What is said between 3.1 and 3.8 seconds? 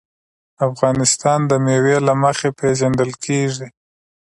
کېږي.